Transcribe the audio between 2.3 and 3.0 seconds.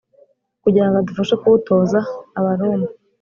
Abaroma